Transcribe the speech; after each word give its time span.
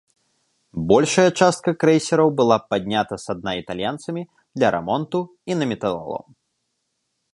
Большая 0.91 1.25
частка 1.39 1.73
крэйсераў 1.83 2.29
была 2.39 2.57
паднята 2.71 3.15
са 3.25 3.31
дна 3.41 3.51
італьянцамі 3.61 4.23
для 4.59 4.67
рамонту 4.77 5.19
і 5.53 5.59
на 5.61 5.65
металалом. 5.75 6.25